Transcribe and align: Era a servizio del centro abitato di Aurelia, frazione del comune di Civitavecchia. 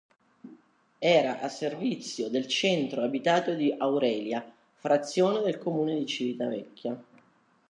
Era 0.97 1.41
a 1.41 1.47
servizio 1.47 2.27
del 2.27 2.47
centro 2.47 3.03
abitato 3.03 3.53
di 3.53 3.71
Aurelia, 3.77 4.43
frazione 4.73 5.41
del 5.41 5.59
comune 5.59 5.95
di 5.95 6.07
Civitavecchia. 6.07 7.03